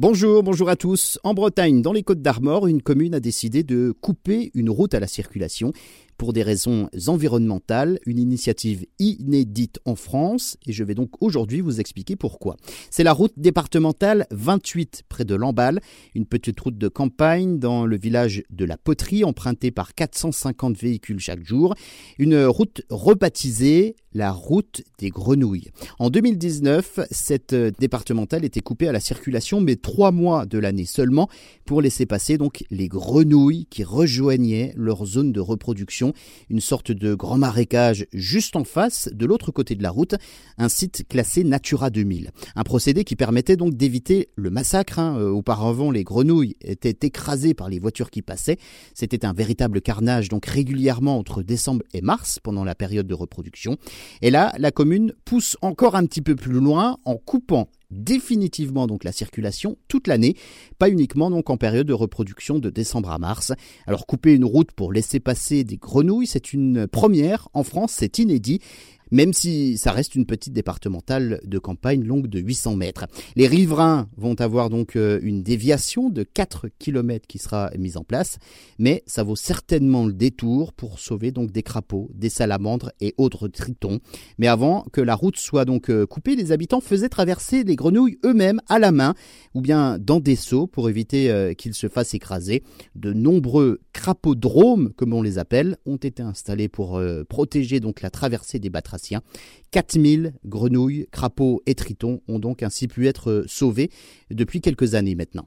[0.00, 1.18] Bonjour, bonjour à tous.
[1.24, 5.00] En Bretagne, dans les Côtes d'Armor, une commune a décidé de couper une route à
[5.00, 5.72] la circulation
[6.18, 11.80] pour des raisons environnementales, une initiative inédite en France et je vais donc aujourd'hui vous
[11.80, 12.56] expliquer pourquoi.
[12.90, 15.80] C'est la route départementale 28 près de Lamballe,
[16.14, 21.20] une petite route de campagne dans le village de la Poterie empruntée par 450 véhicules
[21.20, 21.74] chaque jour,
[22.18, 25.70] une route rebaptisée la route des grenouilles.
[25.98, 31.28] En 2019, cette départementale était coupée à la circulation mais trois mois de l'année seulement
[31.64, 36.07] pour laisser passer donc les grenouilles qui rejoignaient leur zone de reproduction
[36.50, 40.14] une sorte de grand marécage juste en face, de l'autre côté de la route,
[40.56, 42.30] un site classé Natura 2000.
[42.56, 44.98] Un procédé qui permettait donc d'éviter le massacre.
[44.98, 45.18] Hein.
[45.18, 48.58] Euh, auparavant, les grenouilles étaient écrasées par les voitures qui passaient.
[48.94, 53.76] C'était un véritable carnage, donc régulièrement entre décembre et mars, pendant la période de reproduction.
[54.22, 59.04] Et là, la commune pousse encore un petit peu plus loin en coupant définitivement donc
[59.04, 60.36] la circulation toute l'année,
[60.78, 63.52] pas uniquement donc en période de reproduction de décembre à mars.
[63.86, 68.18] Alors couper une route pour laisser passer des grenouilles, c'est une première en France, c'est
[68.18, 68.60] inédit
[69.10, 73.06] même si ça reste une petite départementale de campagne longue de 800 mètres.
[73.36, 78.04] Les riverains vont avoir donc euh, une déviation de 4 km qui sera mise en
[78.04, 78.38] place,
[78.78, 83.48] mais ça vaut certainement le détour pour sauver donc des crapauds, des salamandres et autres
[83.48, 84.00] tritons.
[84.38, 88.18] Mais avant que la route soit donc euh, coupée, les habitants faisaient traverser les grenouilles
[88.24, 89.14] eux-mêmes à la main
[89.54, 92.62] ou bien dans des seaux pour éviter euh, qu'ils se fassent écraser.
[92.94, 98.58] De nombreux crapodromes, comme on les appelle, ont été installés pour protéger donc la traversée
[98.58, 99.22] des batraciens
[99.70, 103.90] 4000 grenouilles, crapauds et tritons ont donc ainsi pu être sauvés
[104.30, 105.46] depuis quelques années maintenant.